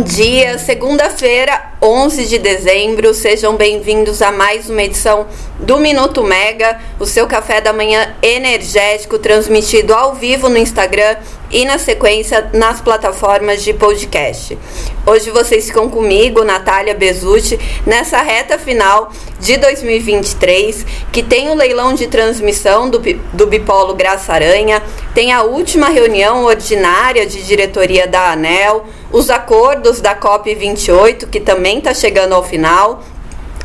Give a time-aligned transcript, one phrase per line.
[0.00, 3.12] Bom dia, segunda-feira, 11 de dezembro.
[3.12, 5.26] Sejam bem-vindos a mais uma edição
[5.60, 11.16] do Minuto Mega, o seu café da manhã energético transmitido ao vivo no Instagram
[11.50, 14.56] e na sequência nas plataformas de podcast.
[15.04, 21.94] Hoje vocês ficam comigo, Natália Bezutti, nessa reta final de 2023, que tem o leilão
[21.94, 22.98] de transmissão do,
[23.32, 24.82] do Bipolo Graça Aranha,
[25.14, 31.78] tem a última reunião ordinária de diretoria da ANEL, os acordos da COP28, que também
[31.78, 33.02] está chegando ao final,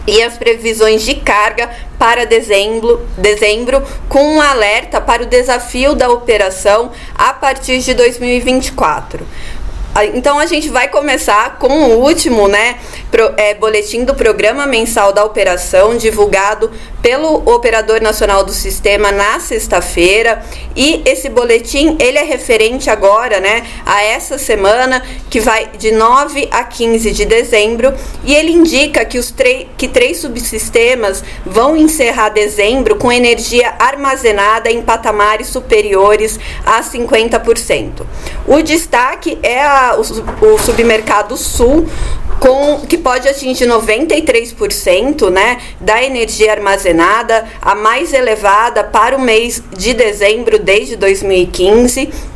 [0.08, 6.10] e as previsões de carga para dezembro, dezembro, com um alerta para o desafio da
[6.10, 9.26] operação a partir de 2024.
[10.14, 12.78] Então a gente vai começar com o último, né,
[13.10, 16.70] pro, é, boletim do programa mensal da operação divulgado
[17.02, 20.44] pelo operador nacional do sistema na sexta-feira
[20.76, 26.50] e esse boletim ele é referente agora, né, a essa semana que vai de 9
[26.52, 27.94] a 15 de dezembro
[28.26, 29.34] e ele indica que os
[29.78, 38.06] que três subsistemas vão encerrar dezembro com energia armazenada em patamares superiores a 50%.
[38.46, 41.88] O destaque é a o, o submercado sul
[42.40, 49.64] com que pode atingir 93%, né, da energia armazenada, a mais elevada para o mês
[49.76, 52.35] de dezembro desde 2015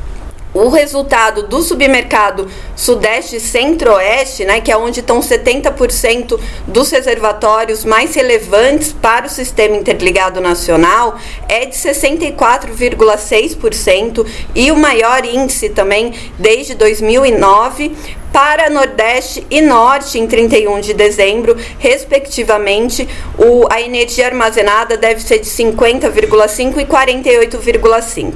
[0.54, 8.16] o resultado do submercado Sudeste Centro-Oeste, né, que é onde estão 70% dos reservatórios mais
[8.16, 14.26] relevantes para o sistema interligado nacional, é de 64,6%
[14.56, 17.96] e o maior índice também desde 2009
[18.32, 25.40] para Nordeste e Norte em 31 de dezembro, respectivamente, o, a energia armazenada deve ser
[25.40, 28.34] de 50,5 e 48,5.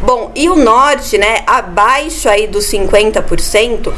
[0.00, 3.92] Bom, e o Norte, né, abaixo aí dos 50%,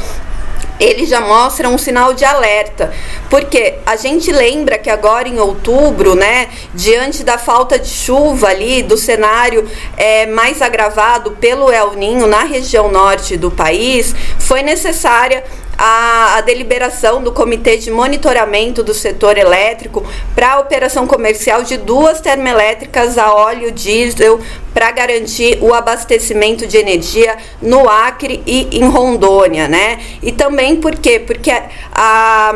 [0.79, 2.93] ele já mostra um sinal de alerta,
[3.29, 8.81] porque a gente lembra que agora em outubro, né, diante da falta de chuva ali,
[8.81, 15.43] do cenário é, mais agravado pelo El Ninho na região norte do país, foi necessária
[15.81, 21.77] a, a deliberação do Comitê de Monitoramento do Setor Elétrico para a operação comercial de
[21.77, 24.41] duas termoelétricas a óleo diesel
[24.73, 29.99] para garantir o abastecimento de energia no Acre e em Rondônia, né?
[30.21, 31.17] E também por quê?
[31.25, 32.55] Porque a, a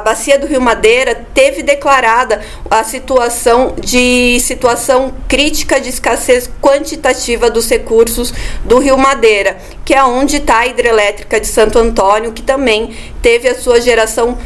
[0.00, 2.40] bacia do Rio Madeira teve declarada
[2.70, 8.32] a situação de situação crítica de escassez quantitativa dos recursos
[8.64, 13.48] do Rio Madeira, que é onde está a hidrelétrica de Santo Antônio, que também teve
[13.48, 14.38] a sua geração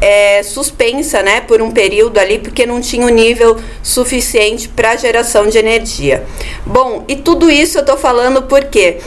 [0.00, 4.96] é, suspensa né, por um período ali, porque não tinha o um nível suficiente para
[4.96, 6.24] geração de energia.
[6.64, 8.98] Bom, e tudo isso eu estou falando porque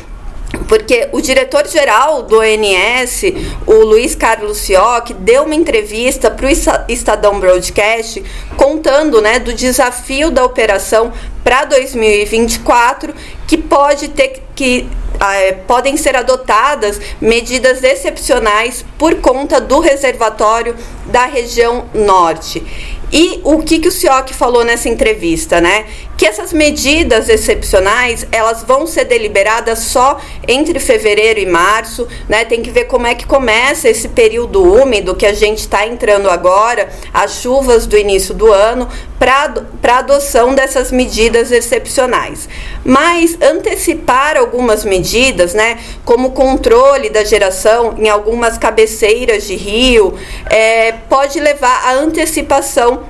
[0.69, 3.23] porque o diretor-geral do ONS,
[3.65, 6.49] o Luiz Carlos Fioc, deu uma entrevista para o
[6.87, 8.23] Estadão Broadcast
[8.55, 11.11] contando né, do desafio da operação
[11.43, 13.15] para 2024,
[13.47, 14.87] que pode ter que
[15.19, 20.75] é, podem ser adotadas medidas excepcionais por conta do reservatório
[21.07, 22.63] da região norte.
[23.11, 25.85] E o que, que o Cioc falou nessa entrevista, né?
[26.19, 32.43] Que essas medidas excepcionais, elas vão ser deliberadas só entre fevereiro e março, né?
[32.43, 36.29] Tem que ver como é que começa esse período úmido que a gente está entrando
[36.29, 42.49] agora, as chuvas do início do ano, para adoção dessas medidas excepcionais.
[42.83, 45.79] Mas antecipar algumas medidas, né?
[46.03, 50.19] Como controle da geração em algumas cabeceiras de rio,
[50.49, 53.07] é, pode levar à antecipação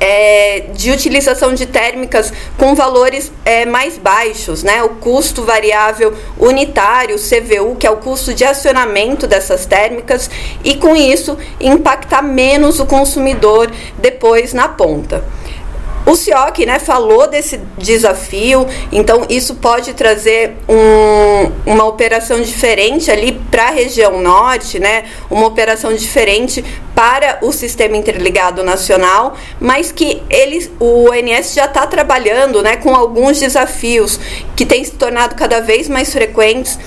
[0.00, 4.82] é, de utilização de térmicas com valores é, mais baixos, né?
[4.82, 10.30] O custo variável unitário, CVU, que é o custo de acionamento dessas térmicas,
[10.62, 15.24] e com isso impactar menos o consumidor depois na ponta.
[16.08, 23.38] O CIOC né, falou desse desafio, então isso pode trazer um, uma operação diferente ali
[23.50, 26.64] para a região norte, né, uma operação diferente
[26.94, 32.96] para o sistema interligado nacional, mas que ele, o ONS já está trabalhando né, com
[32.96, 34.18] alguns desafios
[34.56, 36.78] que têm se tornado cada vez mais frequentes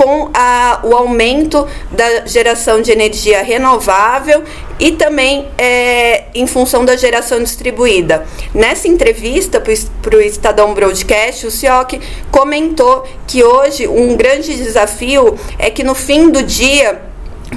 [0.00, 4.42] com a, o aumento da geração de energia renovável
[4.78, 8.24] e também é, em função da geração distribuída.
[8.54, 12.00] Nessa entrevista para o Estadão Broadcast, o CIOC
[12.30, 17.09] comentou que hoje um grande desafio é que no fim do dia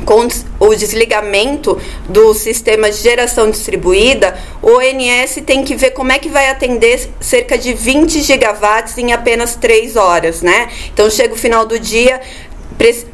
[0.03, 0.27] com
[0.59, 6.29] o desligamento do sistema de geração distribuída, o ONS tem que ver como é que
[6.29, 10.69] vai atender cerca de 20 gigawatts em apenas 3 horas, né?
[10.93, 12.21] Então chega o final do dia,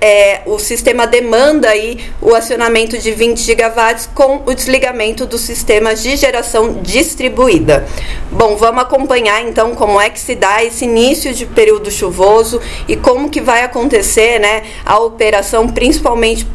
[0.01, 6.01] é, o sistema demanda aí o acionamento de 20 gigawatts com o desligamento dos sistemas
[6.01, 7.85] de geração distribuída.
[8.31, 12.95] Bom, vamos acompanhar então como é que se dá esse início de período chuvoso e
[12.95, 16.47] como que vai acontecer, né, a operação principalmente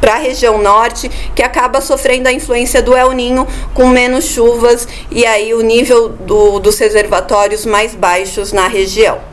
[0.00, 4.88] para a região norte, que acaba sofrendo a influência do El Ninho com menos chuvas
[5.10, 9.30] e aí o nível do, dos reservatórios mais baixos na região.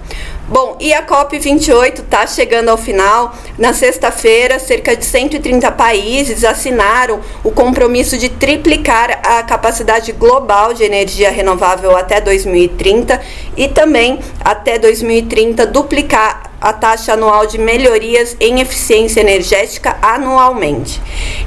[0.49, 3.35] Bom, e a COP28 está chegando ao final.
[3.57, 10.85] Na sexta-feira, cerca de 130 países assinaram o compromisso de triplicar a capacidade global de
[10.85, 13.19] energia renovável até 2030
[13.57, 21.01] e também até 2030 duplicar a taxa anual de melhorias em eficiência energética anualmente.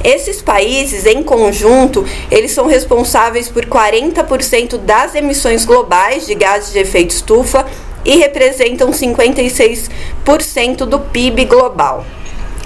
[0.04, 6.78] Esses países, em conjunto, eles são responsáveis por 40% das emissões globais de gases de
[6.78, 7.66] efeito estufa
[8.04, 12.04] e representam 56% do PIB global.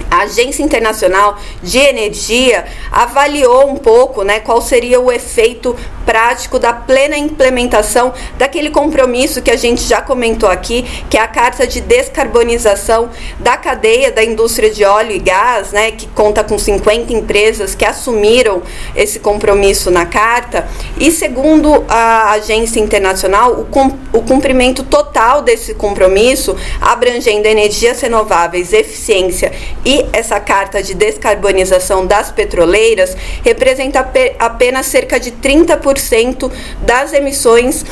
[0.09, 5.75] A Agência Internacional de Energia avaliou um pouco né, qual seria o efeito
[6.05, 11.27] prático da plena implementação daquele compromisso que a gente já comentou aqui, que é a
[11.27, 13.09] Carta de Descarbonização
[13.39, 17.83] da cadeia da indústria de óleo e gás, né, que conta com 50 empresas que
[17.83, 18.61] assumiram
[18.95, 20.67] esse compromisso na carta.
[20.99, 28.73] E segundo a agência internacional, o, com, o cumprimento total desse compromisso, abrangendo energias renováveis,
[28.73, 29.51] eficiência
[29.83, 34.07] e essa carta de descarbonização das petroleiras, representa
[34.39, 36.51] apenas cerca de 30% 10%
[36.81, 37.85] das emissões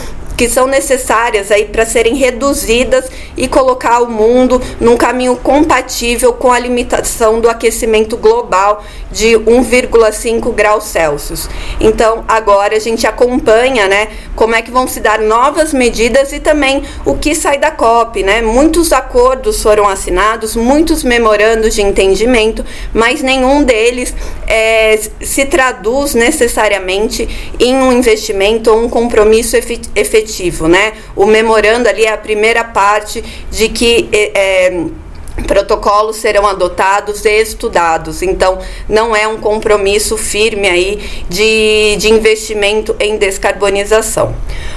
[0.43, 3.05] que são necessárias aí para serem reduzidas
[3.37, 10.51] e colocar o mundo num caminho compatível com a limitação do aquecimento global de 1,5
[10.51, 11.47] graus Celsius.
[11.79, 16.41] Então, agora a gente acompanha, né, como é que vão se dar novas medidas e
[16.41, 18.41] também o que sai da COP, né?
[18.41, 24.13] Muitos acordos foram assinados, muitos memorandos de entendimento, mas nenhum deles
[24.47, 30.32] é, se traduz necessariamente em um investimento ou um compromisso efetivo,
[30.67, 30.93] né?
[31.15, 34.85] O memorando ali é a primeira parte de que é
[35.47, 38.21] protocolos serão adotados e estudados.
[38.21, 44.35] Então, não é um compromisso firme aí de, de investimento em descarbonização.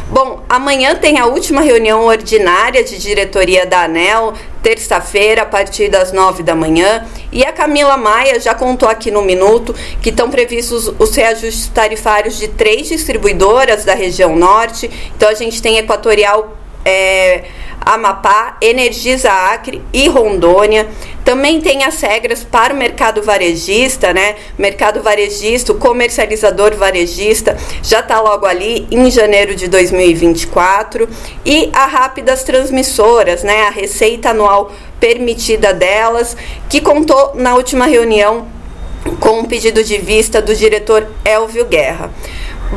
[0.08, 4.32] Bom, amanhã tem a última reunião ordinária de diretoria da ANEL,
[4.62, 7.06] terça-feira, a partir das nove da manhã.
[7.30, 12.38] E a Camila Maia já contou aqui no minuto que estão previstos os reajustes tarifários
[12.38, 14.90] de três distribuidoras da região norte.
[15.14, 16.56] Então, a gente tem Equatorial.
[16.88, 17.44] É,
[17.86, 20.88] Amapá, Energisa Acre e Rondônia.
[21.24, 24.34] Também tem as regras para o mercado varejista, né?
[24.58, 31.08] Mercado varejista, o comercializador varejista já está logo ali em janeiro de 2024.
[31.44, 33.68] E a Rápidas Transmissoras, né?
[33.68, 36.36] A receita anual permitida delas,
[36.68, 38.48] que contou na última reunião
[39.20, 42.10] com um pedido de vista do diretor Elvio Guerra.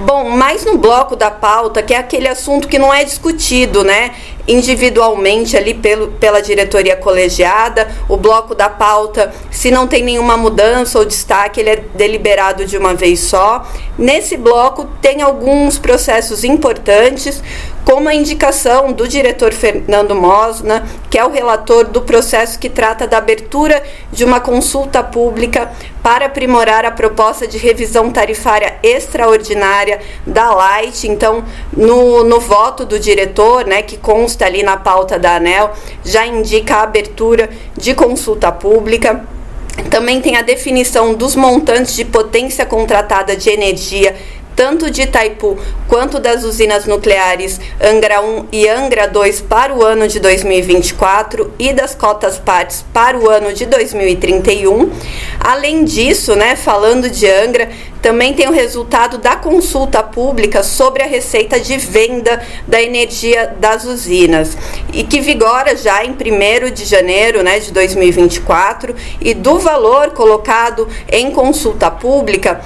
[0.06, 4.13] Bom, mais no bloco da pauta, que é aquele assunto que não é discutido, né?
[4.49, 7.87] Individualmente ali pelo, pela diretoria colegiada.
[8.09, 12.75] O bloco da pauta, se não tem nenhuma mudança ou destaque, ele é deliberado de
[12.75, 13.65] uma vez só.
[13.97, 17.43] Nesse bloco tem alguns processos importantes,
[17.85, 23.07] como a indicação do diretor Fernando Mosna, que é o relator do processo que trata
[23.07, 23.81] da abertura
[24.11, 25.71] de uma consulta pública
[26.03, 31.07] para aprimorar a proposta de revisão tarifária extraordinária da Light.
[31.07, 31.44] Então,
[31.75, 35.73] no, no voto do diretor, né, que consta ali na pauta da ANEL,
[36.04, 39.25] já indica a abertura de consulta pública.
[39.89, 44.15] Também tem a definição dos montantes de potência contratada de energia
[44.59, 50.06] tanto de Itaipu quanto das usinas nucleares Angra 1 e Angra 2 para o ano
[50.06, 54.92] de 2024 e das cotas partes para o ano de 2031.
[55.39, 57.69] Além disso, né, falando de Angra,
[58.01, 63.85] também tem o resultado da consulta pública sobre a receita de venda da energia das
[63.85, 64.57] usinas
[64.92, 70.85] e que vigora já em 1 de janeiro né, de 2024 e do valor colocado
[71.09, 72.59] em consulta pública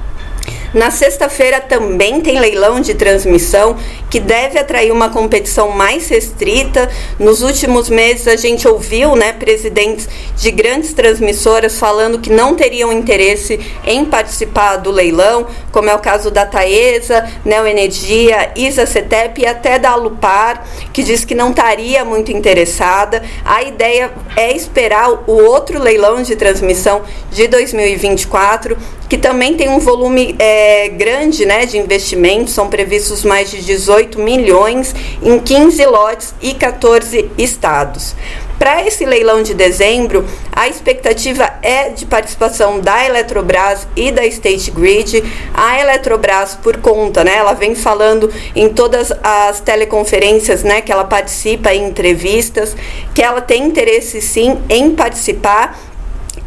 [0.73, 3.77] Na sexta-feira também tem leilão de transmissão
[4.09, 6.89] que deve atrair uma competição mais restrita.
[7.19, 12.91] Nos últimos meses a gente ouviu, né, presidentes de grandes transmissoras falando que não teriam
[12.91, 19.45] interesse em participar do leilão, como é o caso da Taesa, Neoenergia, Isa Cetep e
[19.45, 23.23] até da Alupar, que diz que não estaria muito interessada.
[23.43, 29.79] A ideia é esperar o outro leilão de transmissão de 2024 que também tem um
[29.79, 36.33] volume é, grande né, de investimentos, são previstos mais de 18 milhões em 15 lotes
[36.41, 38.15] e 14 estados.
[38.57, 44.71] Para esse leilão de dezembro, a expectativa é de participação da Eletrobras e da State
[44.71, 45.21] Grid.
[45.53, 51.03] A Eletrobras, por conta, né, ela vem falando em todas as teleconferências né, que ela
[51.03, 52.75] participa em entrevistas,
[53.13, 55.77] que ela tem interesse sim em participar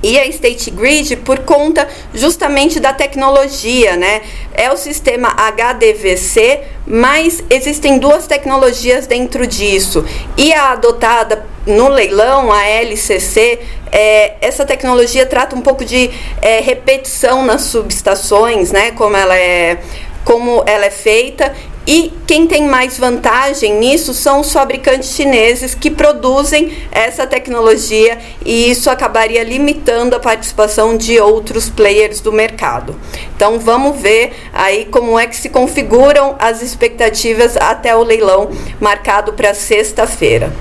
[0.03, 4.23] e a State Grid por conta justamente da tecnologia, né?
[4.53, 10.05] É o sistema HDVC, mas existem duas tecnologias dentro disso.
[10.37, 16.61] E a adotada no leilão, a LCC, é, essa tecnologia trata um pouco de é,
[16.61, 18.93] repetição nas subestações, né?
[18.93, 19.79] Como ela é
[20.25, 21.55] como ela é feita
[21.89, 28.71] e quem tem mais vantagem nisso são os fabricantes chineses que produzem essa tecnologia e
[28.71, 32.95] isso acabaria limitando a participação de outros players do mercado.
[33.35, 39.33] Então vamos ver aí como é que se configuram as expectativas até o leilão marcado
[39.33, 40.53] para sexta-feira.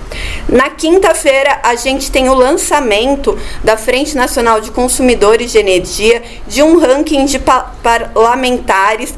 [0.48, 6.64] Na quinta-feira a gente tem o lançamento da Frente Nacional de Consumidores de Energia de
[6.64, 9.14] um ranking de parlamentares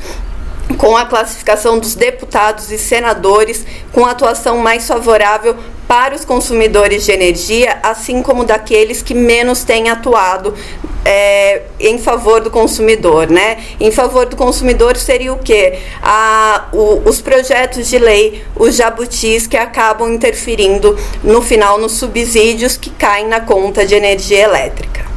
[0.79, 7.11] com a classificação dos deputados e senadores com atuação mais favorável para os consumidores de
[7.11, 10.53] energia, assim como daqueles que menos têm atuado
[11.03, 13.57] é, em favor do consumidor, né?
[13.77, 15.79] Em favor do consumidor seria o quê?
[16.01, 22.77] A, o, os projetos de lei, os jabutis que acabam interferindo no final nos subsídios
[22.77, 25.08] que caem na conta de energia elétrica.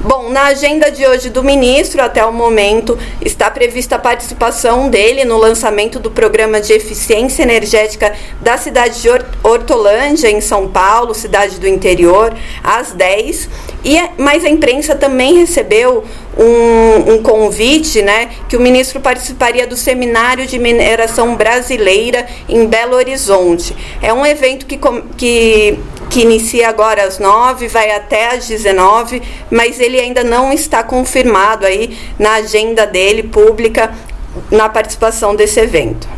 [0.00, 5.24] Bom, na agenda de hoje do ministro, até o momento, está prevista a participação dele
[5.24, 9.08] no lançamento do programa de eficiência energética da cidade de
[9.42, 13.48] Hortolândia, em São Paulo, cidade do interior, às 10.
[13.84, 16.04] E, mas a imprensa também recebeu
[16.36, 22.94] um, um, convite, né, que o ministro participaria do Seminário de Mineração Brasileira em Belo
[22.94, 23.74] Horizonte.
[24.00, 24.78] É um evento que,
[25.16, 25.78] que,
[26.10, 31.66] que inicia agora às 9, vai até às 19, mas ele ainda não está confirmado
[31.66, 33.92] aí na agenda dele pública
[34.50, 36.08] na participação desse evento.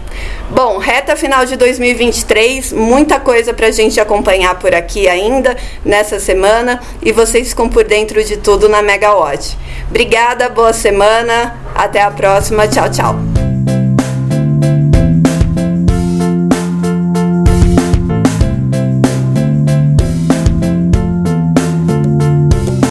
[0.50, 6.18] Bom, reta final de 2023, muita coisa para a gente acompanhar por aqui ainda nessa
[6.18, 9.56] semana e vocês ficam por dentro de tudo na Megawatt.
[9.88, 13.29] Obrigada, boa semana, até a próxima, tchau, tchau.